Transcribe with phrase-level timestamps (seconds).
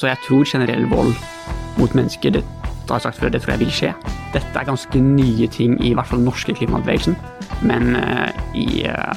[0.00, 1.12] Så jeg tror generell vold
[1.76, 3.90] mot mennesker, det, det har jeg sagt før, det tror jeg vil skje.
[4.32, 7.18] Dette er ganske nye ting i hvert fall norske klimabevegelsen.
[7.68, 9.12] Men uh, i uh,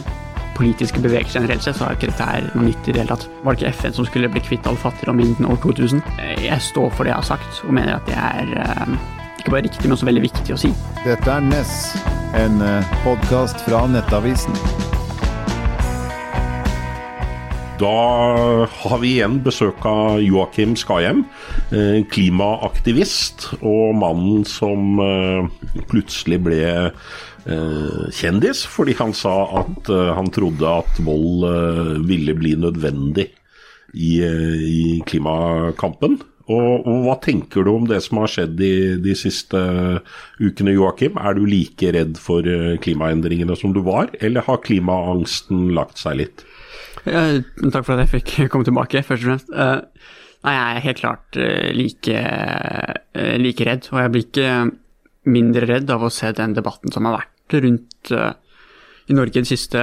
[0.58, 3.30] politiske bevegelser generelt sett så er ikke dette her nytt i det hele tatt.
[3.46, 6.04] Var det ikke FN som skulle bli kvitt all fattigdom innen år 2000?
[6.44, 8.98] Jeg står for det jeg har sagt, og mener at det er uh,
[9.40, 10.74] ikke bare riktig, men også veldig viktig å si.
[11.06, 11.94] Dette er Ness,
[12.36, 12.60] en
[13.06, 14.60] podkast fra Nettavisen.
[17.82, 21.24] Da har vi igjen besøk av Joakim Skahjem,
[21.74, 25.48] eh, klimaaktivist og mannen som eh,
[25.90, 31.48] plutselig ble eh, kjendis fordi han sa at han trodde at vold
[32.06, 33.32] ville bli nødvendig
[33.94, 36.22] i, klimakampen.
[36.44, 39.60] Og, og, hva tenker du om det som har skjedd de, de siste
[40.38, 41.18] ukene, Joakim?
[41.18, 42.46] Er du like redd for
[42.86, 46.46] klimaendringene som du var, eller har klimaangsten lagt seg litt?
[47.04, 47.24] Ja,
[47.60, 49.52] takk for at jeg fikk komme tilbake, først og fremst.
[49.52, 49.84] Uh,
[50.46, 54.54] nei, jeg er helt klart uh, like, uh, like, redd, og jeg blir ikke
[55.34, 59.80] mindre redd av å se den debatten som har vært rundt i Norge de siste,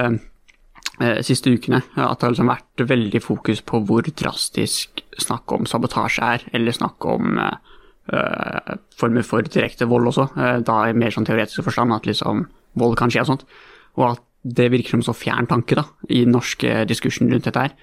[1.25, 1.79] siste ukene.
[1.95, 6.77] At det har liksom vært veldig fokus på hvor drastisk snakk om sabotasje er, eller
[6.77, 7.39] snakk om
[9.01, 10.27] former for direkte vold også.
[10.67, 12.45] da i mer sånn teoretisk forstand at liksom
[12.77, 13.47] vold kan skje og sånt.
[13.97, 17.65] Og at det virker som så fjern tanke da, i den norske diskursen rundt dette
[17.67, 17.73] her.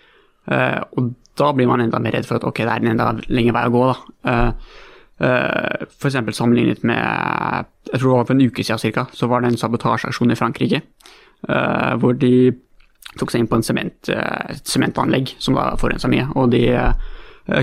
[0.49, 3.11] Uh, og da blir man enda mer redd for at ok, det er en enda
[3.29, 3.83] lengre vei å gå.
[3.91, 3.97] da.
[4.29, 4.79] Uh,
[5.23, 6.19] uh, F.eks.
[6.35, 9.61] sammenlignet med jeg tror det var for en uke siden cirka, så var det en
[9.61, 10.83] sabotasjeaksjon i Frankrike.
[11.49, 12.51] Uh, hvor de
[13.19, 14.11] tok seg inn på en sement,
[14.69, 16.27] sementanlegg som da forurensa mye.
[16.39, 16.61] Og de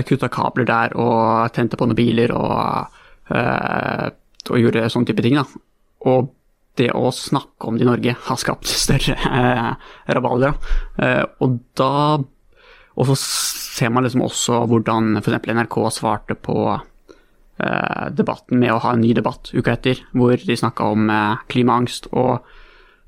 [0.04, 2.98] kutta kabler der og tente på noen biler og,
[3.30, 5.38] og gjorde sånne type ting.
[5.38, 5.46] da.
[6.10, 6.32] Og
[6.76, 9.70] det å snakke om det i Norge har skapt større eh,
[10.16, 10.56] rabalder.
[11.02, 12.18] Eh, og da
[12.96, 15.50] Og så ser man liksom også hvordan f.eks.
[15.52, 20.56] NRK svarte på eh, debatten med å ha en ny debatt uka etter, hvor de
[20.56, 22.46] snakka om eh, klimaangst og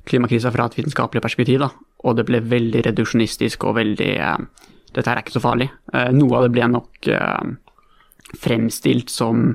[0.08, 1.64] klimakrisa fra et vitenskapelig perspektiv.
[1.64, 1.70] Da.
[2.04, 4.40] Og det ble veldig reduksjonistisk og veldig eh,
[4.88, 5.66] Dette her er ikke så farlig.
[5.92, 7.08] Eh, noe av det ble nok
[8.40, 9.50] fremstilt som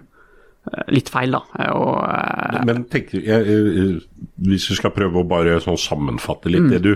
[0.93, 1.43] litt feil, da.
[1.73, 3.59] Og, uh, Men tenk, jeg,
[4.47, 6.67] hvis vi skal prøve å bare sånn sammenfatte litt.
[6.67, 6.73] Mm.
[6.73, 6.93] Det, du,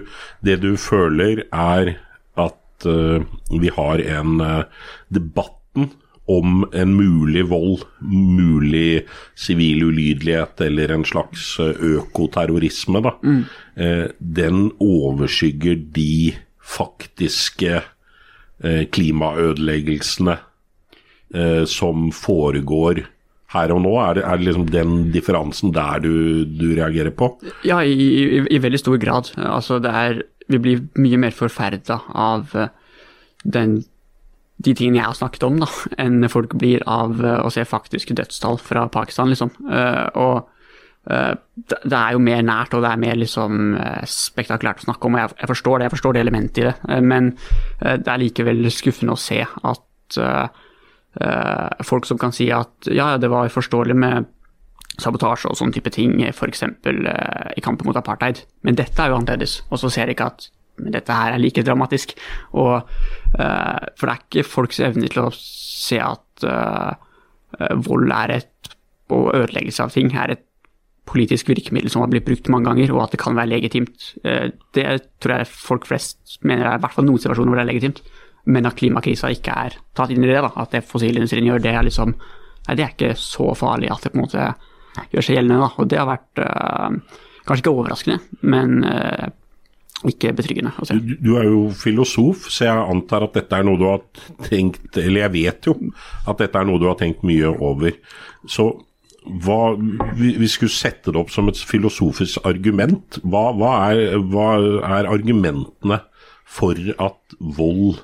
[0.48, 1.96] det, du, føler er
[2.40, 5.92] at uh, vi har en uh, Debatten
[6.28, 9.06] om en mulig vold, mulig
[9.40, 13.46] sivil ulydighet eller en slags økoterrorisme, da, mm.
[14.36, 17.80] den overskygger de faktiske
[18.92, 20.36] klimaødeleggelsene
[21.72, 23.06] som foregår
[23.58, 23.94] her og nå?
[24.02, 27.32] Er det, er det liksom den differansen der du, du reagerer på?
[27.68, 29.32] Ja, i, i, i, veldig stor grad.
[29.38, 32.70] Altså det er Vi blir mye mer forferda av eh,
[33.44, 33.82] den,
[34.64, 35.68] de tingene jeg har snakket om, da,
[36.04, 39.52] enn folk blir av eh, å se faktiske dødstall fra Pakistan, liksom.
[39.68, 40.54] Uh, og
[41.08, 43.78] det er jo mer nært, og det er mer liksom
[44.12, 47.30] spektakulært å snakke om, og jeg, forstår det, jeg forstår det elementet i det, men
[47.80, 49.86] det er likevel skuffende å se at
[50.16, 50.48] Eh,
[51.88, 54.28] folk som kan si at ja, det var forståelig med
[55.02, 56.64] sabotasje og sånne type ting, f.eks.
[56.66, 59.62] Uh, i kampen mot apartheid, men dette er jo annerledes.
[59.70, 60.50] Og så ser de ikke at
[60.94, 62.16] dette her er like dramatisk.
[62.58, 62.90] Og,
[63.38, 66.98] uh, for det er ikke folks evne til å se at uh,
[67.86, 68.74] vold er et
[69.08, 70.42] og ødeleggelse av ting er et
[71.08, 74.10] politisk virkemiddel som har blitt brukt mange ganger, og at det kan være legitimt.
[74.76, 74.84] det
[75.24, 78.02] tror jeg folk flest mener er i hvert fall noen situasjoner hvor det er legitimt
[78.48, 80.40] men at klimakrisa ikke er tatt inn i det.
[80.44, 82.16] da, At det fossilindustrien gjør, det er liksom
[82.68, 84.46] Nei, det er ikke så farlig at det på en måte
[85.14, 85.60] gjør seg gjeldende.
[85.62, 89.30] da, Og det har vært øh, kanskje ikke overraskende, men øh,
[90.12, 90.98] ikke betryggende å se.
[91.00, 94.04] Du, du, er jo filosof, så jeg antar at dette er noe du har
[94.50, 95.78] tenkt Eller jeg vet jo
[96.28, 97.96] at dette er noe du har tenkt mye over.
[98.52, 98.68] Så
[99.44, 99.74] hva,
[100.16, 103.20] vi skulle sette det opp som et filosofisk argument.
[103.24, 104.52] Hva, hva, er, hva
[105.00, 106.02] er argumentene
[106.48, 108.04] for at vold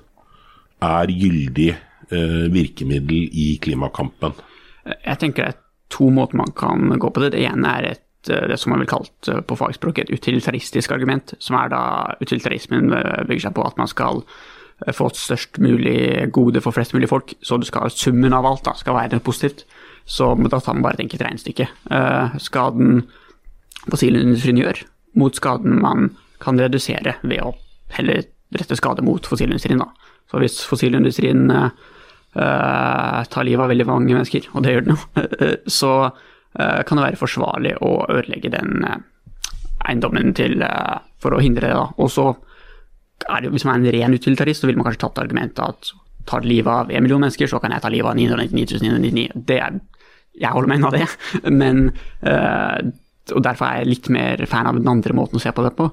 [0.84, 4.36] er gyldig eh, virkemiddel i klimakampen?
[4.84, 5.62] Jeg tenker det er
[5.94, 7.34] to måter man kan gå på det.
[7.36, 10.92] Det ene er et, eh, det som man vil kalt eh, på fagspråk et utilitaristisk
[10.92, 11.84] argument, som er da
[12.22, 14.24] utilitarismen eh, bygger seg på at man skal
[14.84, 18.74] få størst mulig gode for flest mulig folk, så du skal, summen av alt da,
[18.76, 19.64] skal være positivt.
[20.04, 21.68] Så da tar man bare et enkelt regnestykke.
[22.44, 23.06] Skaden
[23.86, 24.82] fossilindustrien gjør,
[25.16, 26.10] mot skaden man
[26.44, 27.54] kan redusere ved å
[27.96, 28.26] heller
[28.58, 29.80] rette skade mot fossilindustrien.
[29.80, 30.03] da.
[30.34, 31.70] Så hvis fossilindustrien uh,
[32.34, 35.28] tar livet av veldig mange mennesker, og det gjør den jo,
[35.80, 38.98] så uh, kan det være forsvarlig å ødelegge den uh,
[39.86, 40.64] eiendommen til,
[41.22, 41.86] for å hindre det.
[42.02, 42.32] Og så
[43.30, 45.92] er det Hvis man er en ren utilitarist, så vil man kanskje tatt argumentet at
[46.26, 49.44] tar livet av en million mennesker, så kan jeg ta livet av 999 999.
[49.52, 49.78] Det er,
[50.40, 51.08] jeg holder meg unna det,
[51.62, 51.86] men
[52.26, 52.80] uh,
[53.32, 55.76] og Derfor er jeg litt mer fan av den andre måten å se på det
[55.78, 55.86] på,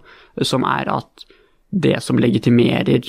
[0.42, 1.26] som er at
[1.70, 3.06] det som legitimerer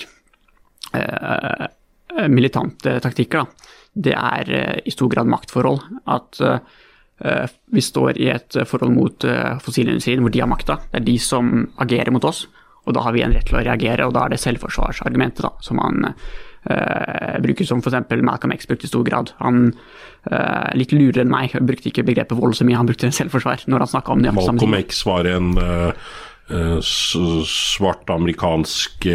[2.28, 3.76] militante taktikker, da,
[4.08, 5.84] det er uh, i stor grad maktforhold.
[6.12, 6.42] At
[7.70, 9.26] vi står i et forhold mot
[9.62, 10.80] fossilindustrien hvor de har makta.
[10.90, 11.52] Det er de som
[11.84, 12.48] agerer mot oss,
[12.88, 14.08] og da har vi en rett til å reagere.
[14.08, 18.10] Og da er det selvforsvarsargumentet da, som man uh, bruker som f.eks.
[18.26, 19.34] Malcolm X brukte i stor grad.
[19.42, 19.70] Han,
[20.32, 23.86] uh, litt lurere enn meg, brukte ikke begrepet vold så mye, han brukte selvforsvar når
[23.86, 24.34] han snakka om det.
[24.38, 26.12] Malcolm X var en uh,
[26.84, 29.06] svart amerikansk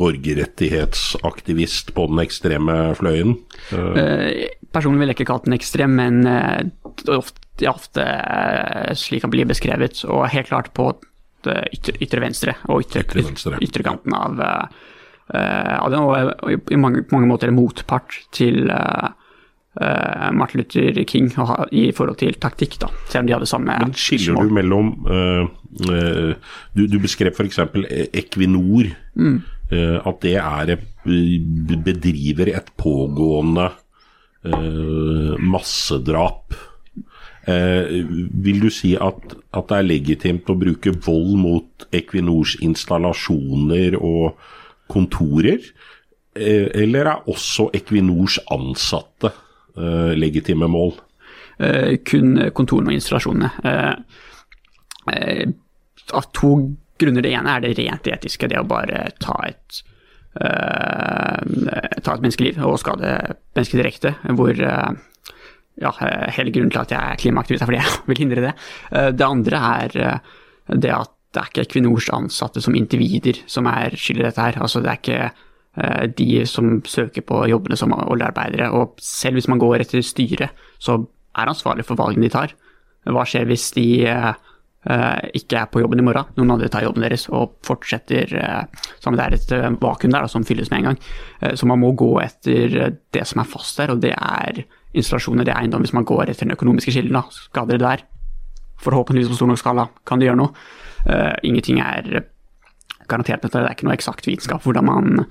[0.00, 3.34] borgerrettighetsaktivist på den ekstreme fløyen.
[4.74, 6.14] personlig vil jeg ikke kalle den ekstrem, men
[7.12, 8.06] ofte, ofte
[8.98, 10.04] slik han blir beskrevet.
[10.08, 10.84] Og helt klart på
[11.44, 13.60] ytre, ytre venstre og ytre, ytre venstre.
[13.64, 14.32] ytterkanten av,
[15.34, 19.12] av den, og i mange, på mange måter motpart til uh,
[19.74, 21.32] Martin Luther King
[21.74, 24.92] i forhold til taktikk, da, selv om de hadde samme Men Skiller du mellom
[26.76, 27.58] Du, du beskrev f.eks.
[28.14, 29.40] Equinor, mm.
[29.74, 30.76] at det er
[31.88, 33.66] bedriver et pågående
[35.42, 36.54] massedrap
[37.44, 38.04] Eh,
[38.44, 44.38] vil du si at, at, det er legitimt å bruke vold mot Equinors installasjoner og
[44.92, 45.60] kontorer?
[46.32, 49.42] Eh, eller er også Equinors ansatte eh,
[49.74, 50.94] legitime mål?
[51.58, 53.50] Eh, kun kontorene og installasjonene.
[53.64, 53.94] Eh,
[55.14, 55.48] eh,
[56.14, 56.52] av to
[57.00, 57.22] grunner.
[57.24, 59.82] Det ene er det rent etiske, det å bare ta et
[60.34, 63.10] ta et menneskeliv og skade
[63.54, 64.10] mennesket direkte.
[64.34, 64.58] Hvor
[65.80, 65.90] ja,
[66.36, 68.54] hele grunnen til at jeg er klimaaktivist, er fordi jeg vil hindre det.
[68.92, 70.34] Eh, det andre er eh,
[70.74, 74.60] det at det er ikke Equinors ansatte som individer som er skyld i dette her.
[74.62, 75.42] Altså, det er ikke eh,
[76.16, 78.70] de som søker på jobbene som oljearbeidere.
[78.76, 81.00] Og selv hvis man går etter styret, så
[81.34, 82.54] er ansvarlig for valgene de tar.
[83.04, 83.88] Hva skjer hvis de
[84.84, 88.28] ikke er på jobben i morgen, noen andre tar jobben deres og fortsetter
[89.00, 90.98] som det er et vakuum der da, som fylles med en gang.
[91.56, 94.60] Så man må gå etter det som er fast der, og det er
[94.94, 97.16] installasjoner det er eiendom hvis man går etter den økonomiske kilden.
[97.16, 98.04] da, Skader det der.
[98.84, 100.52] Forhåpentligvis på stor nok skala kan det gjøre noe.
[101.42, 102.28] Ingenting er
[103.08, 105.24] garantert dette, det er ikke noe eksakt vitenskap hvordan man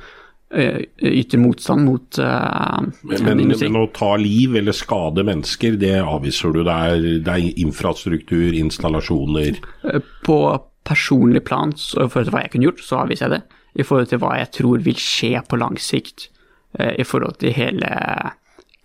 [0.53, 6.53] yter motstand mot uh, men, men, men, å ta liv eller skade mennesker, det avviser
[6.53, 6.61] du?
[6.67, 9.57] Det er, det er infrastruktur, installasjoner?
[10.27, 10.37] På
[10.85, 13.59] personlig plan, så, i forhold til hva jeg kunne gjort, så avviser jeg det.
[13.73, 16.29] I forhold til hva jeg tror vil skje på lang sikt,
[16.73, 17.89] i forhold til hele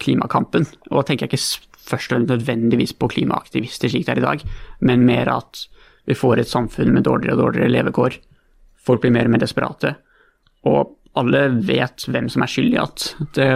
[0.01, 0.67] klimakampen.
[0.91, 4.27] Og da tenker jeg ikke først og fremst nødvendigvis på klimaaktivister slik det er i
[4.27, 4.45] dag,
[4.81, 5.65] men mer at
[6.09, 8.19] vi får et samfunn med dårligere og dårligere levekår.
[8.85, 9.95] Folk blir mer og mer desperate.
[10.69, 13.49] Og alle vet hvem som er skyld i at det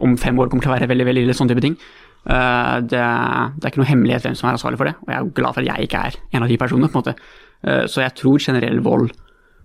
[0.00, 1.76] om fem år kommer til å være veldig veldig ille, sånne type ting.
[2.20, 5.18] Uh, det, det, er ikke noe hemmelighet hvem som er ansvarlig for det, og jeg
[5.18, 6.90] er glad for at jeg ikke er en av de personene.
[6.90, 7.16] på en måte.
[7.64, 9.10] Uh, så jeg tror generell vold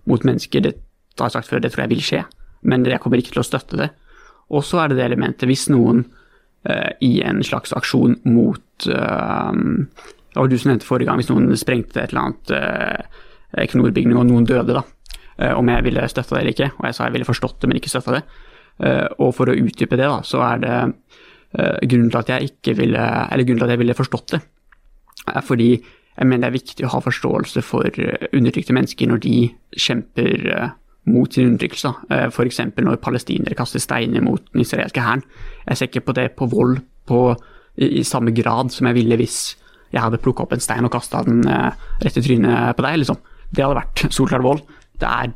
[0.08, 0.74] mot mennesker, det
[1.18, 2.22] har jeg sagt før, det tror jeg vil skje,
[2.66, 3.90] men jeg kommer ikke til å støtte det.
[4.54, 6.04] Og så er det det elementet, hvis noen
[6.68, 11.48] uh, i en slags aksjon mot Det var du som nevnte forrige gang, hvis noen
[11.56, 12.50] sprengte et eller annet
[13.62, 14.82] Equinor-bygning og noen døde, da.
[15.36, 16.70] Uh, om jeg ville støtta det eller ikke.
[16.78, 18.22] Og jeg sa jeg ville forstått det, men ikke støtta det.
[18.80, 20.76] Uh, og for å utdype det, da, så er det
[21.56, 23.00] grunnen til at jeg ikke ville
[23.32, 24.40] Eller grunnen til at jeg ville forstått det,
[25.30, 27.86] er fordi jeg mener det er viktig å ha forståelse for
[28.36, 29.36] undertrykte mennesker når de
[29.72, 30.42] kjemper
[31.06, 31.92] mot sin undertrykkelse.
[32.10, 32.60] Eh, F.eks.
[32.82, 35.22] når palestinere kaster steiner mot den israelske hæren.
[35.68, 37.20] Jeg ser ikke på det på vold på,
[37.78, 39.56] i, i, samme grad som jeg ville hvis
[39.92, 41.70] jeg hadde plukka opp en stein og kasta den eh,
[42.02, 42.98] rett i trynet på deg.
[43.02, 43.20] Liksom.
[43.52, 44.64] Det hadde vært solklart vold.
[45.00, 45.34] Det er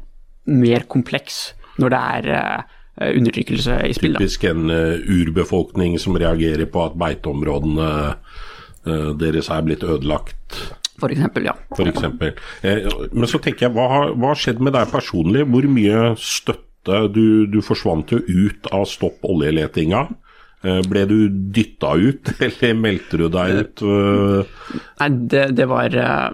[0.50, 1.40] mer kompleks
[1.80, 4.18] når det er uh, undertrykkelse i spill.
[4.18, 10.60] Typisk en uh, urbefolkning som reagerer på at beiteområdene uh, deres er blitt ødelagt
[11.00, 11.54] for eksempel, ja.
[11.76, 12.34] For eksempel.
[12.66, 15.46] Eh, men så tenker jeg, hva har, hva har skjedd med deg personlig?
[15.48, 16.66] Hvor mye støtte
[17.12, 19.98] Du, du forsvant jo ut av Stopp oljeletinga.
[20.64, 21.16] Eh, ble du
[21.52, 23.82] dytta ut, eller meldte du deg ut?
[25.02, 26.30] Nei, det, det var uh,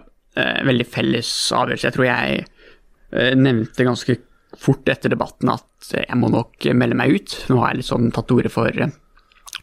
[0.68, 1.88] veldig felles avgjørelse.
[1.88, 2.44] Jeg tror jeg
[3.12, 4.16] nevnte ganske
[4.56, 7.34] fort etter debatten at jeg må nok melde meg ut.
[7.50, 8.90] Nå har jeg litt sånn tatt til orde for uh,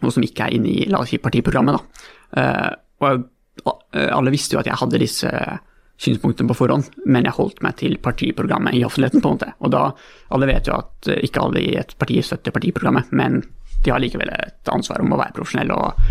[0.03, 1.75] noe som ikke er inne i la oss si, partiprogrammet.
[1.75, 2.59] da.
[3.03, 3.25] og
[3.93, 5.31] Eh, alle visste jo at jeg hadde disse
[6.03, 9.51] synspunktene på forhånd, men jeg holdt meg til partiprogrammet i offentligheten, på en måte.
[9.61, 9.83] Og da,
[10.33, 13.43] alle vet jo at eh, ikke alle i et parti støtter partiprogrammet, men
[13.83, 16.03] de har likevel et ansvar om å være profesjonelle, og,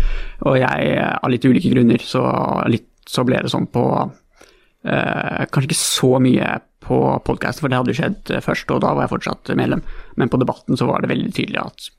[0.47, 2.23] og jeg, av litt ulike grunner, så,
[2.69, 6.51] litt, så ble det sånn på eh, Kanskje ikke så mye
[6.83, 9.83] på podkasten, for det hadde jo skjedd eh, først, og da var jeg fortsatt medlem.
[10.19, 11.89] Men på debatten så var det veldig tydelig at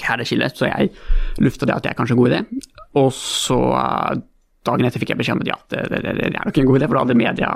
[0.00, 0.92] her er det skillet, så jeg
[1.44, 2.42] lufta det at det er kanskje en god idé.
[3.00, 4.22] Og så eh,
[4.66, 6.80] dagen etter fikk jeg beskjed om at ja, det, det, det er nok en god
[6.80, 7.52] idé, for da hadde media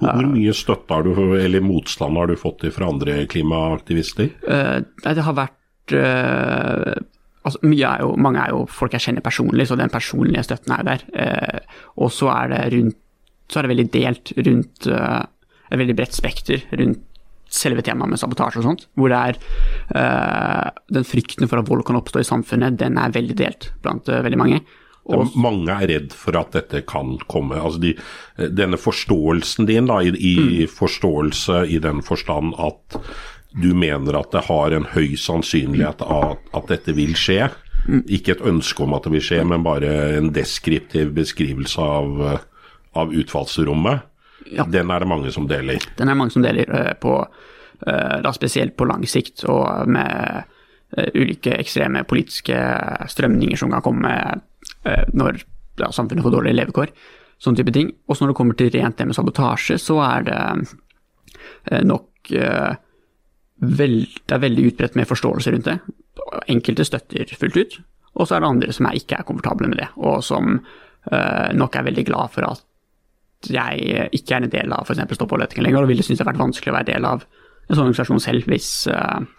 [0.00, 4.30] Hvor mye støtte har du, eller motstand har du fått fra andre klimaaktivister?
[4.46, 6.94] uh, det har vært uh,
[7.42, 10.84] altså, er jo, Mange er jo folk jeg kjenner personlig, så den personlige støtten er
[10.84, 11.06] jo der.
[11.10, 12.98] Uh, og så er det rundt
[13.50, 14.88] så er det veldig delt rundt
[15.70, 17.06] et veldig bredt spekter rundt
[17.50, 18.84] selve temaet med sabotasje og sånt.
[18.94, 23.34] Hvor det er Den frykten for at vold kan oppstå i samfunnet, den er veldig
[23.38, 24.60] delt blant veldig mange.
[25.10, 27.58] Og, mange er redd for at dette kan komme.
[27.58, 27.94] Altså de,
[28.38, 30.74] denne forståelsen din, da, i, i mm.
[30.76, 33.00] forståelse i den forstand at
[33.50, 37.48] du mener at det har en høy sannsynlighet av at dette vil skje.
[37.88, 38.04] Mm.
[38.12, 42.22] Ikke et ønske om at det vil skje, men bare en deskriptiv beskrivelse av,
[42.94, 44.06] av utfallsrommet.
[44.46, 44.64] Ja.
[44.64, 45.80] Den er det mange som deler.
[45.96, 47.14] Den er det mange som deler, eh, på,
[47.86, 50.42] eh, da spesielt på lang sikt, og med
[50.96, 52.56] eh, ulike ekstreme politiske
[53.08, 54.14] strømninger som kan komme
[55.12, 55.42] når
[55.76, 56.92] ja, samfunnet får dårlige levekår.
[57.40, 57.90] Sånne type ting.
[58.08, 62.30] Også når det kommer til rent det med sabotasje, så er det nok
[63.60, 63.94] vel,
[64.24, 65.76] Det er veldig utbredt med forståelse rundt det.
[66.48, 67.76] Enkelte støtter fullt ut,
[68.16, 70.62] og så er det andre som er ikke er komfortable med det, og som
[71.52, 72.64] nok er veldig glad for at
[73.48, 75.14] jeg ikke er en del av f.eks.
[75.16, 77.76] Stopp oljeetingen lenger, og ville synes det har vært vanskelig å være del av en
[77.76, 78.70] sånn organisasjon selv hvis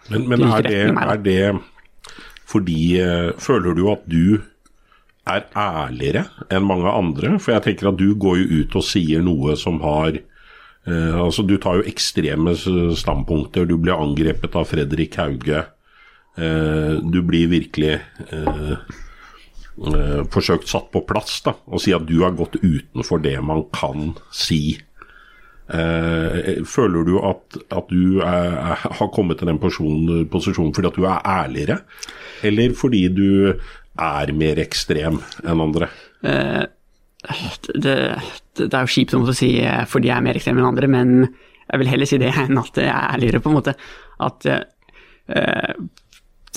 [0.08, 1.42] Men, men er, det, er det
[2.48, 2.96] fordi
[3.40, 4.40] Føler du at du
[5.30, 7.36] er ærligere enn mange andre.
[7.42, 11.44] For jeg tenker at du går jo ut og sier noe som har uh, Altså,
[11.46, 13.68] du tar jo ekstreme standpunkter.
[13.68, 15.64] Du blir angrepet av Fredrik Hauge.
[16.32, 17.98] Eh, du blir virkelig
[19.80, 21.56] eh, eh forsøkt satt på plass, da.
[21.72, 24.78] Og si at du har gått utenfor det man kan si.
[25.72, 30.98] Eh, føler du at, at du er, er, har kommet til den posisjonen fordi at
[30.98, 31.78] du er ærligere,
[32.42, 33.30] eller fordi du
[34.00, 35.88] er mer ekstrem enn andre?
[36.24, 36.64] Uh,
[37.74, 37.96] det,
[38.58, 41.16] det, er jo kjipt å si eh, fordi jeg er mer ekstrem enn andre, men
[41.22, 43.76] jeg vil heller si det enn at jeg er ærligere, på en måte.
[44.22, 45.76] At uh,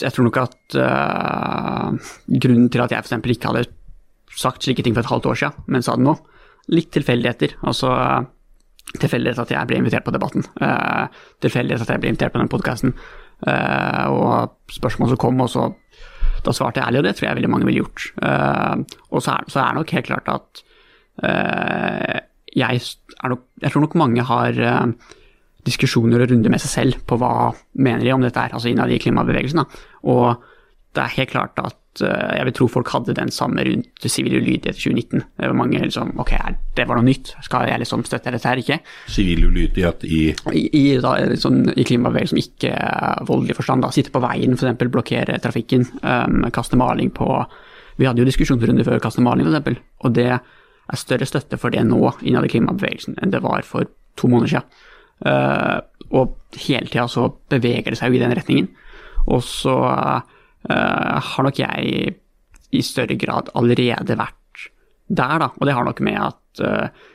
[0.01, 3.15] jeg tror nok at uh, grunnen til at jeg f.eks.
[3.35, 3.67] ikke hadde
[4.35, 6.15] sagt slike ting for et halvt år siden, men sa det nå,
[6.75, 7.55] litt tilfeldigheter.
[7.69, 7.91] Altså
[8.99, 10.43] tilfeldighet at jeg ble invitert på Debatten.
[10.59, 11.07] Uh,
[11.43, 12.95] tilfeldighet at jeg ble invitert på den podkasten.
[13.45, 15.69] Uh, og spørsmål som kom, og så
[16.45, 18.03] da svarte jeg ærlig, og det tror jeg veldig mange ville gjort.
[19.09, 20.59] Og så er, så er, det nok helt klart at
[22.53, 22.81] jeg,
[23.31, 24.59] nok, jeg, tror nok mange har
[25.65, 28.91] diskusjoner og runder med seg selv på hva mener de om dette her, altså innad
[28.93, 29.63] i klimabevegelsen.
[29.63, 29.88] Da.
[30.12, 30.45] Og
[30.95, 34.75] det er helt klart at jeg vil tro folk hadde den samme rundt sivil ulydighet
[34.75, 35.22] i 2019.
[35.39, 36.34] Det var mange liksom Ok,
[36.75, 38.79] det var noe nytt, skal jeg liksom støtte dette her, ikke?
[39.12, 40.19] Sivil ulydighet i
[40.51, 42.74] I, i, da, sånn, i klimabevegelsen som ikke
[43.29, 43.86] voldelig forstand.
[43.86, 44.89] da, Sitte på veien, f.eks.
[44.91, 47.29] blokkere trafikken, um, kaste maling på
[47.95, 49.79] Vi hadde jo diskusjonsrunder før kaste maling, f.eks.
[50.03, 53.88] Og det er større støtte for det nå innad i klimabevegelsen enn det var for
[54.19, 54.84] to måneder siden.
[55.24, 55.79] Uh,
[56.12, 58.69] og hele tida så beveger det seg jo i den retningen.
[59.31, 62.15] Og så uh, har nok jeg
[62.75, 64.65] i større grad allerede vært
[65.07, 65.51] der, da.
[65.55, 67.05] Og det har nok med at uh,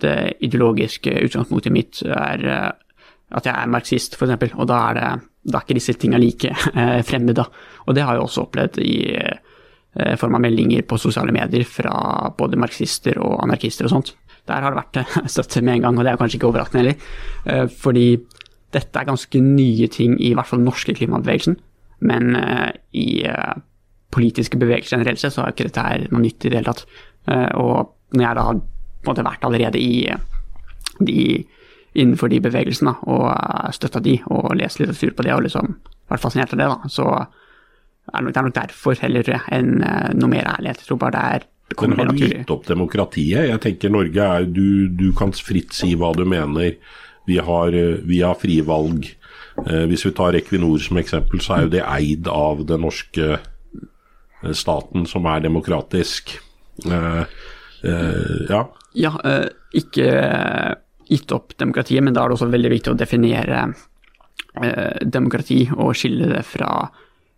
[0.00, 2.42] det ideologiske utgangspunktet mitt er
[3.30, 6.50] at jeg er marxist, f.eks., og da er, det, da er ikke disse tinga like
[7.08, 7.46] fremmede.
[7.86, 8.98] Og det har jeg også opplevd i
[10.20, 11.94] form av meldinger på sosiale medier fra
[12.36, 14.12] både marxister og anarkister og sånt.
[14.50, 17.70] Der har det vært støtte med en gang, og det er kanskje ikke overraskende heller.
[17.80, 18.06] Fordi
[18.74, 21.56] dette er ganske nye ting i hvert fall den norske klimabevegelsen.
[22.06, 23.24] Men uh, i
[24.10, 26.84] politiske bevegelser generelt sett så er ikke dette noe nytt i det hele tatt.
[27.60, 30.08] Og når jeg da har vært allerede i
[30.98, 31.20] de,
[31.94, 33.28] innenfor de bevegelsene og
[33.76, 35.76] støtta de og lest litteratur på det og liksom
[36.10, 37.06] vært fascinert av det, da, så
[38.10, 39.78] er det nok derfor heller enn
[40.18, 40.82] noe mer ærlighet.
[40.82, 43.46] Jeg tror bare det er det Men har gitt opp demokratiet?
[43.48, 46.74] Jeg tenker Norge er du, du kan fritt si hva du mener.
[47.30, 49.06] Vi har, vi har frie valg.
[49.66, 53.32] Eh, hvis vi tar Equinor som eksempel, så er jo det eid av den norske
[53.36, 56.36] eh, staten, som er demokratisk.
[56.86, 57.40] Eh,
[58.50, 58.62] ja.
[58.98, 59.12] Ja,
[59.76, 60.08] ikke
[61.10, 63.70] gitt opp demokratiet, men da er det også veldig viktig å definere
[65.06, 66.88] demokrati og skille det fra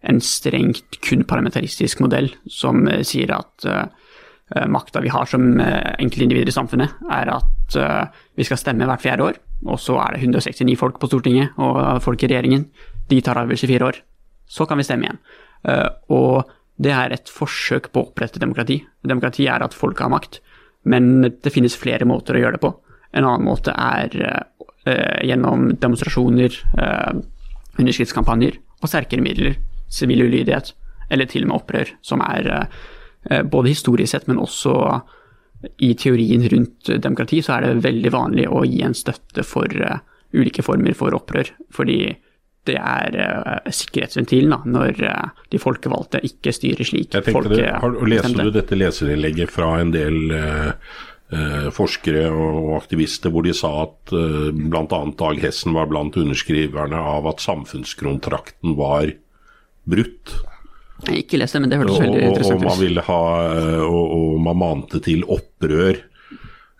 [0.08, 3.66] en strengt kun parlamentaristisk modell som sier at
[4.68, 7.76] makta vi har som enkeltindivider i samfunnet, er at
[8.36, 11.78] vi skal stemme hvert fjerde år og så er det 169 folk på Stortinget og
[12.02, 12.66] folk i regjeringen.
[13.10, 14.00] De tar i fire år.
[14.46, 15.20] Så kan vi stemme igjen.
[15.68, 16.50] Eh, og
[16.82, 18.80] det er et forsøk på å opprette demokrati.
[19.06, 20.40] Demokrati er at folk har makt,
[20.84, 22.72] men det finnes flere måter å gjøre det på.
[23.12, 26.56] En annen måte er eh, gjennom demonstrasjoner,
[27.78, 29.54] underskriftskampanjer og sterkere midler,
[29.92, 30.72] sivil ulydighet,
[31.12, 32.48] eller til og med opprør, som er
[33.22, 34.72] både historisk sett, men også
[35.78, 39.70] i teorien rundt demokrati, så er det veldig vanlig å gi en støtte for
[40.34, 41.52] ulike former for opprør.
[41.70, 42.00] Fordi
[42.68, 47.96] det er uh, sikkerhetsventilen da, når uh, de folkevalgte ikke styrer slik folket det, har,
[48.06, 54.14] Leser du dette leserinnlegget fra en del uh, forskere og aktivister hvor de sa at
[54.14, 55.02] uh, bl.a.
[55.18, 59.10] Dag Hessen var blant underskriverne av at samfunnskontrakten var
[59.82, 60.36] brutt?
[61.02, 62.62] Jeg har ikke lest det, men det hørtes veldig interessant ut.
[62.62, 63.22] Og man ville ha,
[63.88, 65.98] og, og man mante til opprør.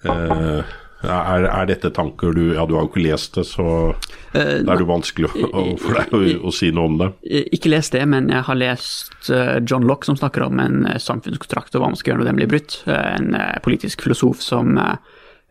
[0.03, 0.63] Uh,
[1.03, 3.65] er, er, dette tanker du Ja, du har jo ikke lest det, så
[3.95, 7.09] uh, da er det vanskelig å, for deg å, å, si noe om det.
[7.55, 9.31] Ikke lest det, men jeg har lest
[9.67, 12.53] John Lock som snakker om en samfunnskontrakt og hva man skal gjøre når den blir
[12.55, 12.79] brutt.
[12.87, 13.35] en
[13.67, 14.79] politisk filosof som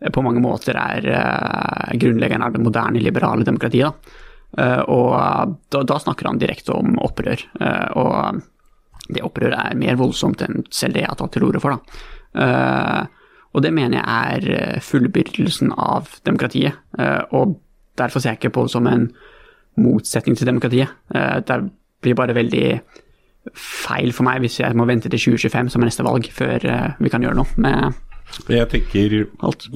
[0.02, 1.04] på mange måter er
[2.00, 4.12] grunnleggeren av det moderne liberale demokratiet.
[4.88, 5.12] og
[5.72, 7.44] da, da, snakker han direkte om opprør.
[8.00, 8.42] og
[9.08, 11.74] det opprøret er mer voldsomt enn selv det jeg har tatt til orde for.
[11.74, 13.08] da.
[13.52, 16.78] Og det mener jeg er eh, fullbyrdelsen av demokratiet.
[16.98, 17.58] Eh, og
[17.98, 19.10] derfor ser jeg ikke på det som en
[19.80, 20.92] motsetning til demokratiet.
[21.14, 21.58] Eh, det
[22.02, 22.66] blir bare veldig
[23.58, 26.62] feil for meg hvis jeg må vente til 2025 som er neste valg, før
[27.02, 28.00] vi kan gjøre noe med
[28.48, 29.66] jeg tenker Alt.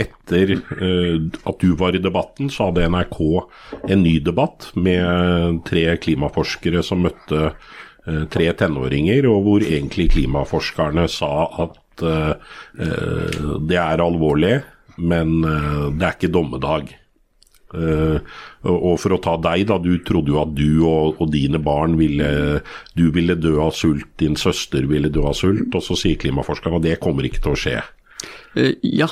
[0.00, 3.18] Etter at du var i debatten, så hadde NRK
[3.82, 7.50] en ny debatt med tre klimaforskere som møtte
[8.02, 11.30] tre tenåringer, og hvor egentlig klimaforskerne sa
[11.62, 12.34] at uh,
[13.62, 14.56] det er alvorlig,
[15.02, 16.92] men uh, det er ikke dommedag.
[17.72, 18.18] Uh,
[18.68, 19.78] og for å ta deg, da.
[19.80, 22.60] Du trodde jo at du og, og, dine barn ville
[22.92, 25.72] Du ville dø av sult, din søster ville dø av sult.
[25.72, 27.80] Og så sier klimaforskerne at det kommer ikke til å skje.
[28.84, 29.08] ja,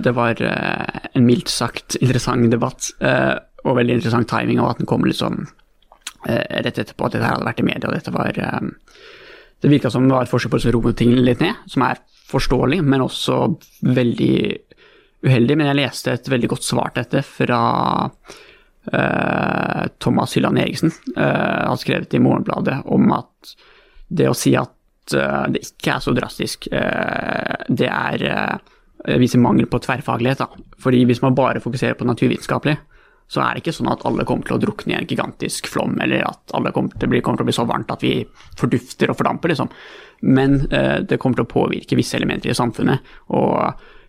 [0.00, 2.88] det var en mildt sagt interessant debatt.
[3.60, 5.44] og veldig interessant timing, av at den kom liksom
[6.26, 7.88] rett etterpå at dette hadde vært i media.
[7.88, 11.40] og dette var Det virka som det var et forsøk på å roe ting litt
[11.40, 12.00] ned, som er
[12.30, 13.36] forståelig, men også
[13.86, 14.36] veldig
[15.26, 15.56] uheldig.
[15.58, 17.60] Men jeg leste et veldig godt svar til dette fra
[18.92, 20.94] uh, Thomas Hylland Eriksen.
[21.16, 23.54] Uh, har skrevet i Morgenbladet om at
[24.10, 28.26] det å si at uh, det ikke er så drastisk, det er
[29.20, 30.42] viser mangel på tverrfaglighet.
[30.42, 30.74] Da.
[30.82, 32.76] Fordi hvis man bare fokuserer på naturvitenskapelig,
[33.30, 35.94] så er det ikke sånn at alle kommer til å drukne i en gigantisk flom,
[36.02, 38.16] eller at alle kommer til, bli, kommer til å bli så varmt at vi
[38.58, 39.70] fordufter og fordamper, liksom.
[40.26, 43.06] Men eh, det kommer til å påvirke visse elementer i samfunnet.
[43.38, 43.54] Og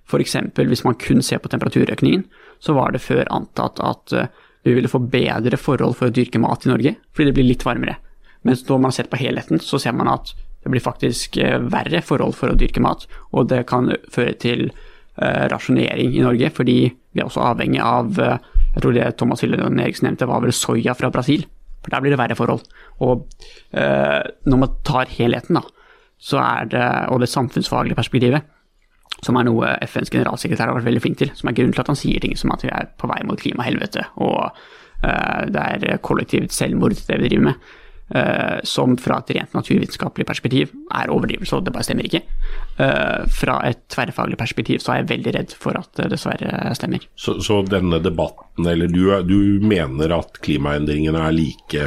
[0.09, 0.39] f.eks.
[0.57, 2.25] hvis man kun ser på temperaturøkningen,
[2.61, 4.31] så var det før antatt at eh,
[4.65, 7.65] vi ville få bedre forhold for å dyrke mat i Norge, fordi det blir litt
[7.65, 7.97] varmere.
[8.45, 11.59] Mens når man har sett på helheten, så ser man at det blir faktisk eh,
[11.61, 16.51] verre forhold for å dyrke mat, og det kan føre til eh, rasjonering i Norge,
[16.57, 20.43] fordi vi er også avhengig av eh, jeg tror det Thomas Hylleland Eriksen nevnte, var
[20.43, 21.45] vel soya fra Brasil.
[21.81, 22.63] For der blir det verre forhold.
[23.01, 23.25] Og
[23.73, 25.63] eh, når man tar helheten, da,
[26.21, 28.45] så er det, og det samfunnsfaglige perspektivet,
[29.25, 31.91] som er noe FNs generalsekretær har vært veldig flink til, som er grunnen til at
[31.91, 34.39] han sier ting som at vi er på vei mot klimahelvete, og
[35.03, 37.71] eh, det er kollektivt selvmord det vi driver med.
[38.15, 42.19] Uh, som fra et rent naturvitenskapelig perspektiv er overdrivelse, og det bare stemmer ikke.
[42.75, 47.05] Uh, fra et tverrfaglig perspektiv så er jeg veldig redd for at det dessverre stemmer.
[47.15, 51.85] Så, så denne debatten, eller du, du, mener at klimaendringene er like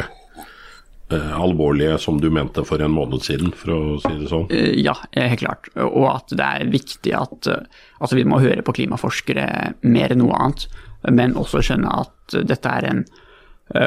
[1.13, 4.49] uh, alvorlige som du mente for en måned siden, for å si det sånn?
[4.81, 5.69] ja, helt klart.
[5.77, 10.41] Og at det er viktig at altså vi må høre på klimaforskere mer enn noe
[10.41, 10.71] annet,
[11.13, 13.21] men også skjønne at dette er en Eh,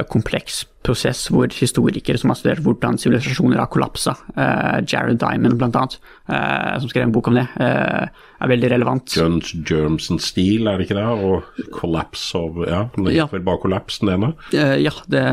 [0.10, 5.84] kompleks prosess hvor historikere som har studert hvordan sivilisasjoner har kollapsa, uh, Jared Diamond bl.a.,
[5.84, 9.16] uh, eh, som skrev en bok om det, er veldig relevant.
[9.18, 11.06] Guns, Germs and Steel, er det ikke det?
[11.28, 13.28] Og Collapse of Ja, det ja.
[13.32, 14.34] vel bare kollaps, den ene?
[14.54, 15.24] ja, det,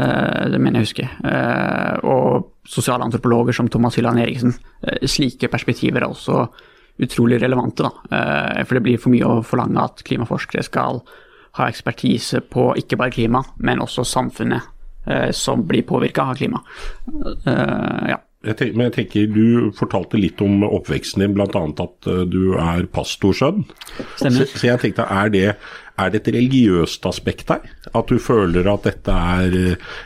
[0.52, 1.08] det, mener jeg å huske.
[2.08, 4.54] og sosialantropologer som Thomas Hylland Eriksen.
[5.04, 6.46] slike perspektiver er også
[7.04, 8.64] utrolig relevante, da.
[8.64, 11.02] for det blir for mye å forlange at klimaforskere skal
[11.58, 14.66] ha ekspertise på ikke bare klima, men også samfunnet
[15.06, 16.62] eh, som blir påvirka av klima.
[17.46, 18.20] Uh, ja.
[18.44, 21.46] Jeg tenker, men jeg tenker, Du fortalte litt om oppveksten din, bl.a.
[21.46, 23.64] at uh, du er pastorsønn.
[24.18, 24.44] Stemmer.
[24.44, 25.46] Så, så, jeg tenkte, er det,
[25.94, 27.64] er det et religiøst aspekt her?
[27.94, 29.56] At du føler at dette er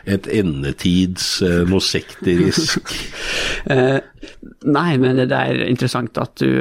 [0.05, 2.93] et endetids, noe sekterisk
[4.79, 6.53] Nei, men det, er interessant at du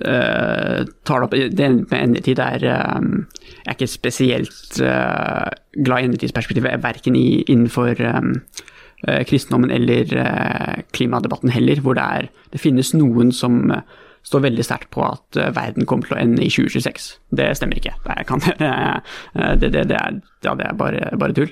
[0.00, 1.34] uh, tar det opp.
[1.56, 3.24] Det med endetid er um,
[3.62, 5.48] Jeg er ikke spesielt uh,
[5.84, 8.36] glad i endetidsperspektivet, verken i, innenfor um,
[9.08, 10.14] uh, kristendommen eller
[10.92, 13.64] klimadebatten heller, hvor det, er, det finnes noen som
[14.22, 17.08] står veldig sterkt på at verden kommer til å ende i 2026.
[17.34, 17.96] Det stemmer ikke.
[18.04, 18.44] Det, kan,
[19.58, 21.50] det, det, det, er, ja, er bare, bare tull.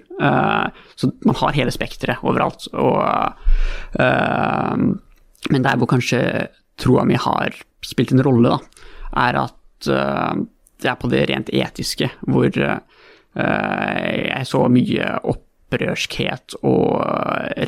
[0.94, 2.68] Så man har hele spekteret overalt.
[2.78, 3.02] Og,
[5.50, 6.22] men der hvor kanskje
[6.78, 8.86] troa mi har spilt en rolle, da,
[9.26, 15.06] er at det er på det rent etiske, hvor jeg så mye
[15.70, 16.98] opprørskhet og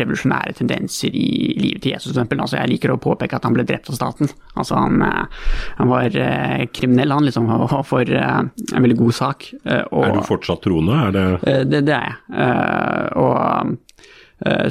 [0.00, 2.34] revolusjonære tendenser i livet til Jesus, f.eks.
[2.34, 4.30] Altså, jeg liker å påpeke at han ble drept av staten.
[4.56, 5.46] Altså, han, eh,
[5.78, 7.50] han var uh, kriminell, han, liksom,
[7.86, 9.52] for eh, en veldig god sak.
[9.62, 10.98] Og, er du fortsatt troende?
[10.98, 11.26] Er det...
[11.70, 12.14] det Det, er jeg.
[13.22, 13.78] Og,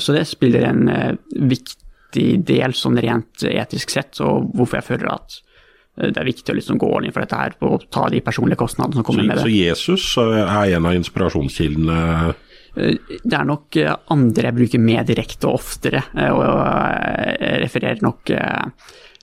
[0.03, 0.89] så det spiller en
[1.31, 1.80] viktig
[2.13, 5.41] del sånn rent etisk sett, og hvorfor jeg føler at
[6.01, 8.97] det er viktig å liksom gå inn for dette her og ta de personlige kostnadene
[8.97, 9.43] som kommer så, med det.
[9.43, 11.97] Så Jesus er en av inspirasjonskildene
[12.75, 16.59] Eh, det er nok eh, andre jeg bruker mer direkte og oftere, og og
[17.61, 18.31] refererer nok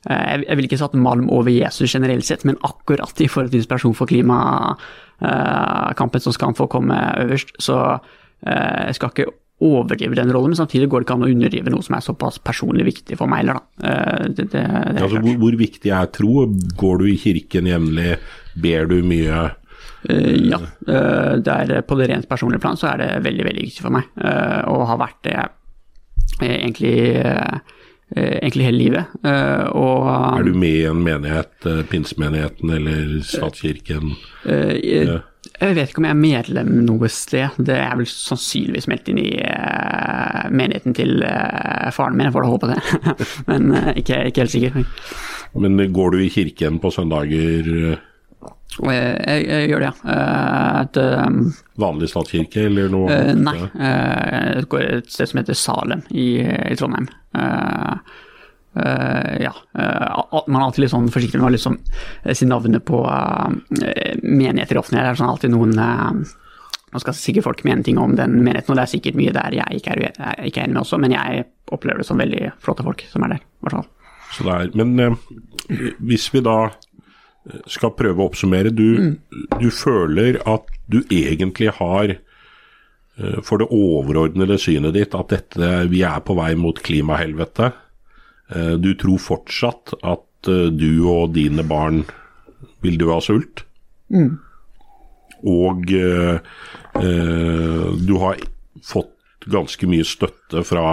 [0.08, 3.94] Jeg vil ikke satt Malm over Jesus generelt sett, men akkurat i forhold til inspirasjon
[3.98, 7.50] for klimakampen, som skal han få komme øverst.
[7.58, 7.98] Så
[8.46, 9.26] jeg skal ikke
[9.58, 12.38] overdrive den rollen, men samtidig går det ikke an å underdrive noe som er såpass
[12.46, 13.94] personlig viktig for meg heller, da.
[14.28, 16.44] Det, det, det altså, hvor, hvor, viktig er tro?
[16.78, 18.12] Går du i kirken jevnlig?
[18.58, 19.48] Ber du mye?
[20.08, 20.60] Uh, ja.
[20.86, 24.06] Uh, der, på det rent personlige plan så er det veldig veldig viktig for meg,
[24.70, 25.36] og har vært det
[26.38, 26.94] egentlig,
[28.14, 29.16] egentlig hele livet.
[29.74, 34.14] Og, er du med i en menighet, pinsemenigheten eller statskirken?
[35.58, 37.56] Jeg, jeg vet ikke om jeg er medlem noe sted.
[37.58, 39.30] Det er vel sannsynligvis meldt inn i
[40.54, 41.18] menigheten til
[41.94, 42.78] faren min, jeg får da håpe det.
[43.50, 44.84] Men ikke, ikke helt sikker.
[45.58, 47.98] Men går du i kirken på søndager?
[48.78, 50.82] Jeg, jeg, gjør det, ja.
[50.84, 51.38] Et, um,
[51.82, 53.10] Vanlig statskirke eller noe?
[53.10, 57.08] Uh, nei, uh, det går et sted som heter Salem i, i Trondheim.
[57.34, 57.98] Uh,
[58.74, 59.52] ja.
[59.74, 61.78] man er alltid litt sånn forsiktig med å liksom,
[62.36, 63.00] si navnet på
[64.22, 65.08] menigheter i offentlighet.
[65.08, 65.80] Det er sånn alltid noen
[66.88, 69.56] Nå skal sikkert folk mene ting om den menigheten, og det er sikkert mye der
[69.58, 70.06] jeg ikke er,
[70.48, 73.34] ikke er enig med også, men jeg opplever det som veldig flotte folk som er
[73.34, 73.42] der.
[73.44, 74.70] i hvert fall.
[74.72, 75.18] Men
[76.00, 76.56] hvis vi da
[77.70, 78.72] skal prøve å oppsummere.
[78.74, 79.12] Du, mm.
[79.60, 82.18] du føler at du egentlig har
[83.42, 87.72] for det overordnede synet ditt at dette, vi er på vei mot klimahelvete.
[88.54, 92.04] Eh, du tror fortsatt at eh, du og dine barn
[92.84, 93.64] vil dø av sult.
[94.12, 94.38] Mm.
[95.48, 96.38] Og eh,
[96.98, 98.40] du har
[98.84, 99.14] fått
[99.48, 100.86] ganske mye støtte fra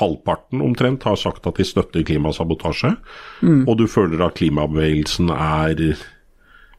[0.00, 2.94] halvparten omtrent har sagt at de støtter klimasabotasje.
[3.42, 3.64] Mm.
[3.68, 5.82] Og du føler at klimabevegelsen er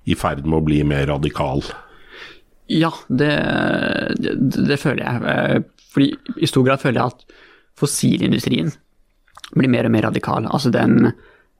[0.05, 1.63] i ferd med å bli mer radikal?
[2.71, 3.33] Ja, det,
[4.21, 4.35] det,
[4.69, 5.33] det føler jeg.
[5.33, 7.37] Eh, fordi I stor grad føler jeg at
[7.81, 8.71] fossilindustrien
[9.55, 10.47] blir mer og mer radikal.
[10.47, 11.11] Altså den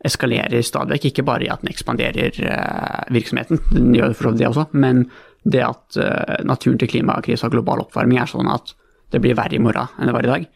[0.06, 4.32] eskalerer stadig vekk, ikke bare i at den ekspanderer uh, virksomheten, den gjør for så
[4.32, 5.04] vidt det også, men
[5.46, 8.74] det at uh, naturen til klimakrise og global oppvarming er sånn at
[9.14, 10.48] det blir verre i morgen enn det var i dag.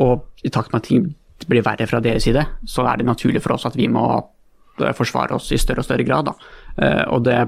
[0.00, 1.06] Og i takt med at ting
[1.48, 4.04] blir verre fra deres side, så er det naturlig for oss at vi må
[4.80, 6.28] eh, forsvare oss i større og større grad.
[6.28, 6.34] Da.
[6.80, 7.38] Eh, og det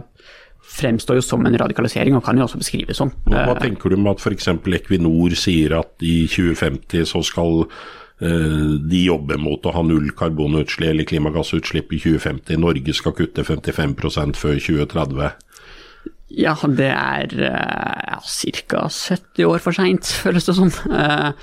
[0.73, 3.13] fremstår jo som en radikalisering, og kan jo også beskrives sånn.
[3.27, 4.53] Hva eh, tenker du med at f.eks.
[4.79, 7.67] Equinor sier at i 2050 så skal
[8.21, 12.61] de jobber mot å ha null karbonutslipp eller klimagassutslipp i 2050.
[12.63, 15.33] Norge skal kutte 55% før 2030.
[16.39, 18.85] Ja, det er ja, ca.
[18.87, 20.71] 70 år for seint, føles det som.
[20.71, 21.35] Sånn.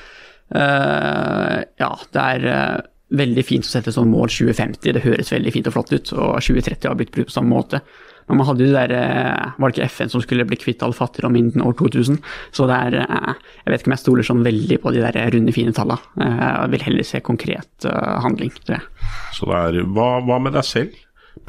[0.49, 5.53] Uh, ja, det er uh, veldig fint å sette sånn mål 2050, det høres veldig
[5.53, 6.13] fint og flott ut.
[6.15, 7.84] Og 2030 har blitt brukt på samme måte.
[8.29, 10.83] Men man hadde jo det der uh, Var det ikke FN som skulle bli kvitt
[10.85, 12.19] all fattigdom innen år 2000?
[12.55, 15.53] Så det er Jeg vet ikke om jeg stoler sånn veldig på de der runde,
[15.55, 15.99] fine tallene.
[16.19, 17.87] Jeg vil heller se konkret
[18.23, 19.11] handling, tror jeg.
[19.35, 20.97] Så det er hva, hva med deg selv?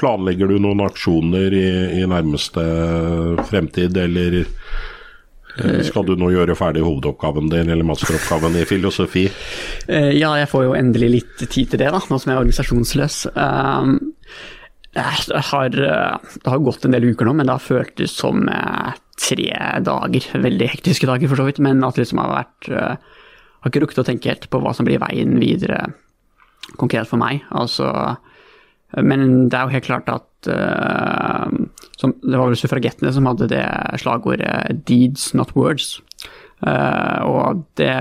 [0.00, 1.68] Planlegger du noen aksjoner i,
[2.00, 2.64] i nærmeste
[3.50, 4.40] fremtid, eller
[5.58, 9.26] Eh, skal du nå gjøre ferdig hovedoppgaven din, eller masteroppgaven i filosofi?
[9.88, 12.42] Eh, ja, jeg får jo endelig litt tid til det, da, nå som jeg er
[12.44, 13.20] organisasjonsløs.
[14.94, 18.96] Det har, det har gått en del uker nå, men det har føltes som eh,
[19.22, 19.50] tre
[19.86, 20.26] dager.
[20.42, 24.00] Veldig hektiske dager, for så vidt, men at det liksom har vært Har ikke rukket
[24.02, 25.92] å tenke helt på hva som blir veien videre
[26.80, 27.42] konkret for meg.
[27.52, 27.90] Altså
[28.96, 30.48] Men det er jo helt klart at
[32.00, 33.66] som, det var vel suffragettene som hadde det
[34.00, 36.00] slagordet 'deeds, not words'.
[36.60, 37.92] Uh, og det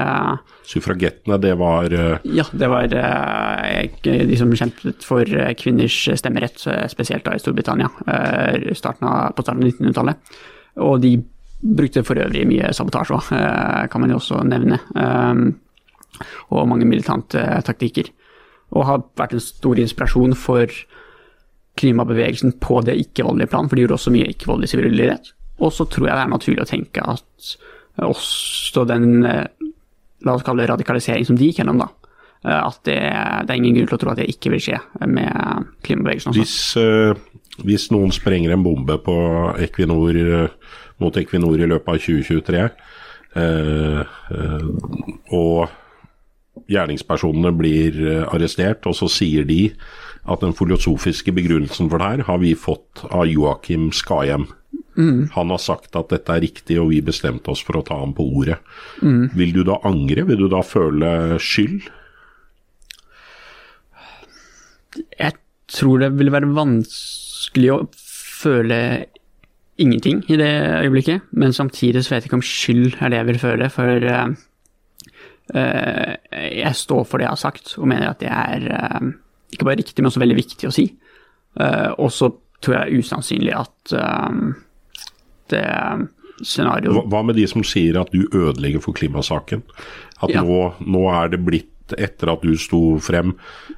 [0.67, 2.25] Suffragettene, det var uh...
[2.27, 5.23] Ja, det var uh, de som kjempet for
[5.59, 6.59] kvinners stemmerett,
[6.91, 7.87] spesielt da i Storbritannia,
[8.75, 10.37] starten av, på starten av 1900-tallet.
[10.83, 11.15] Og de
[11.59, 13.31] brukte for øvrig mye sabotasje òg,
[13.91, 14.79] kan man jo også nevne.
[16.55, 18.11] Og mange militante taktikker.
[18.69, 20.69] og har vært en stor inspirasjon for
[21.79, 25.17] klimabevegelsen på det ikke-voldelige plan, for de gjorde også mye ikke-voldelig sivil.
[25.59, 27.53] Og så tror jeg det er naturlig å tenke at
[28.05, 29.45] også den eh,
[30.25, 31.89] la oss kalle det radikalisering som de gikk gjennom, da.
[32.45, 34.79] eh, At det, det er ingen grunn til å tro at det ikke vil skje
[35.07, 36.43] med klimabevegelsen også.
[36.43, 39.17] Hvis, uh, hvis noen sprenger en bombe på
[39.65, 40.21] Equinor,
[40.99, 42.67] mot Equinor i løpet av 2023,
[43.39, 44.01] uh,
[45.35, 49.69] og gjerningspersonene blir arrestert, og så sier de
[50.29, 54.49] at den filosofiske begrunnelsen for det her har vi fått av Joakim Skahjem.
[55.35, 58.11] Han har sagt at dette er riktig, og vi bestemte oss for å ta ham
[58.17, 58.57] på ordet.
[59.39, 60.25] Vil du da angre?
[60.27, 61.87] Vil du da føle skyld?
[65.19, 65.37] Jeg
[65.69, 68.79] tror det vil være vanskelig å føle
[69.79, 70.51] ingenting i det
[70.83, 74.07] øyeblikket, men samtidig så vet jeg ikke om skyld er det jeg vil føle, for
[74.11, 74.27] uh,
[76.35, 79.11] jeg står for det jeg har sagt, og mener at det er uh,
[79.53, 80.89] ikke bare riktig, men også veldig viktig å si.
[81.59, 82.27] Og så
[82.61, 83.93] tror jeg det er usannsynlig at
[85.53, 86.05] eh,
[86.43, 87.01] scenario.
[87.09, 89.63] Hva med de som sier at du ødelegger for klimasaken?
[90.21, 90.41] At Ja.
[90.43, 93.31] nå, nå er det blitt, etter at du sto frem,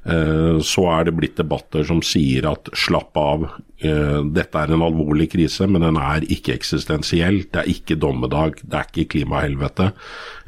[0.05, 3.45] eh, så er det blitt debatter som sier at slapp av,
[3.81, 7.45] eh, dette er en alvorlig krise, men den er ikke eksistensiell.
[7.51, 9.93] Det er ikke dommedag, det er ikke klimahelvete.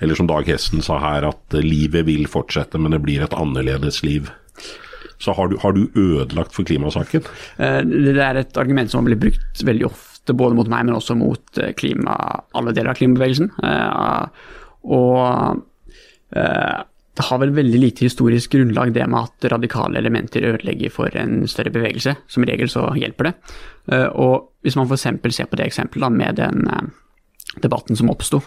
[0.01, 4.03] Eller som Dag Hesten sa her, at livet vil fortsette, men det blir et annerledes
[4.03, 4.29] liv.
[5.23, 7.23] Så har du, har du ødelagt for klimasaken?
[7.57, 11.59] Det er et argument som blir brukt veldig ofte, både mot meg, men også mot
[11.59, 12.15] eh, klima,
[12.55, 13.51] alle deler av klimabevegelsen.
[13.59, 14.49] Eh,
[14.83, 15.19] Og
[16.35, 16.79] eh,
[17.13, 21.43] det har vel veldig lite historisk grunnlag, det med at radikale elementer ødelegger for en
[21.47, 22.15] større bevegelse.
[22.27, 23.33] Som regel så hjelper det.
[24.17, 25.05] Og hvis man f.eks.
[25.35, 26.65] ser på det eksempelet med den
[27.61, 28.41] debatten som oppsto.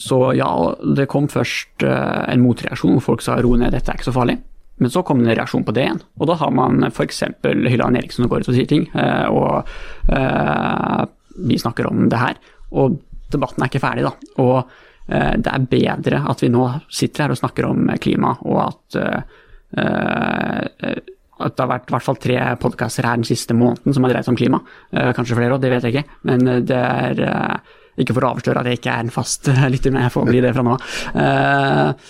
[0.00, 0.48] Så ja,
[0.96, 4.38] det kom først en motreaksjon hvor folk sa ro ned, dette er ikke så farlig.
[4.80, 6.00] Men så kom det en reaksjon på det igjen.
[6.18, 7.22] Og da har man f.eks.
[7.44, 9.68] Hylland Eriksen som går ut og sier ting, eh, og
[10.10, 11.02] eh,
[11.48, 12.40] vi snakker om det her.
[12.80, 12.96] Og
[13.32, 14.32] debatten er ikke ferdig, da.
[14.42, 14.56] Og
[15.06, 19.02] eh, det er bedre at vi nå sitter her og snakker om klima, og at
[21.42, 24.12] at det har vært i hvert fall tre podkaster her den siste måneden som har
[24.12, 24.58] dreid seg om klima.
[25.16, 26.18] Kanskje flere òg, det vet jeg ikke.
[26.28, 27.22] Men det er
[27.96, 30.42] ikke for å avsløre at jeg ikke er en fast lytter, men jeg får bli
[30.44, 32.04] det fra nå av.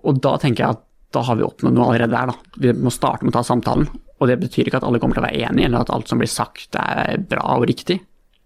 [0.00, 2.60] Og da tenker jeg at da har vi oppnådd noe allerede der, da.
[2.62, 3.88] Vi må starte med å ta samtalen.
[4.20, 6.20] Og det betyr ikke at alle kommer til å være enige, eller at alt som
[6.20, 7.98] blir sagt er bra og riktig,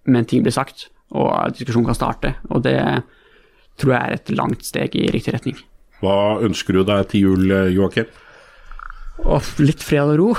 [0.07, 2.35] men ting blir sagt, og diskusjonen kan starte.
[2.55, 2.79] Og det
[3.81, 5.59] tror jeg er et langt steg i riktig retning.
[6.03, 8.07] Hva ønsker du deg til jul, eh, Joakim?
[9.25, 10.31] Og litt fred og ro.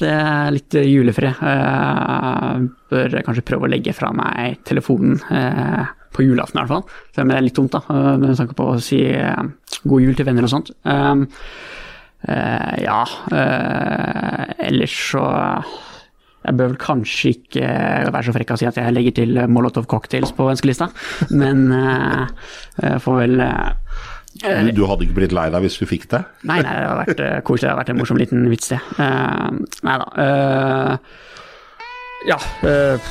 [0.00, 1.40] Det er litt julefred.
[1.40, 7.02] Jeg bør kanskje prøve å legge fra meg telefonen eh, på julaften i hvert fall.
[7.14, 9.44] Selv om det er litt dumt, da, eh, med tanke på å si eh,
[9.84, 10.72] god jul til venner og sånt.
[10.84, 11.26] Um,
[12.28, 15.22] uh, ja, uh, ellers så
[16.40, 17.70] jeg bør vel kanskje ikke
[18.08, 20.88] være så frekk å si at jeg legger til Molotov cocktails på ønskelista,
[21.36, 26.22] men jeg får vel eh, Du, hadde ikke blitt lei deg hvis du fikk det?
[26.48, 27.66] Nei, nei, det har vært uh, koselig.
[27.66, 28.80] Det har vært en morsom liten vits, det.
[28.96, 30.08] Uh, nei da.
[32.26, 32.36] Ja.
[32.66, 33.10] Øh,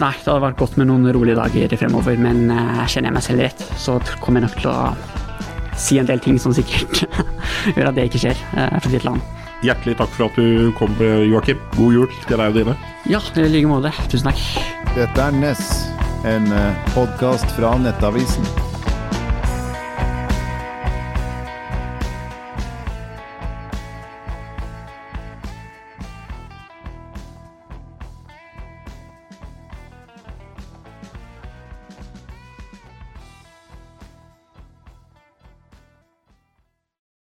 [0.00, 3.26] nei, det hadde vært godt med noen rolige dager fremover, men øh, kjenner jeg meg
[3.26, 7.02] selv rett, så kommer jeg nok til å si en del ting som sikkert
[7.76, 9.32] gjør at det ikke skjer, øh, eller annet.
[9.64, 11.58] Hjertelig takk for at du kom, Joakim.
[11.78, 12.76] God jul til deg og dine.
[13.08, 13.92] Ja, i like måte.
[14.12, 14.44] Tusen takk.
[14.94, 15.88] Dette er Ness,
[16.28, 16.52] en
[16.92, 18.75] podkast fra Nettavisen.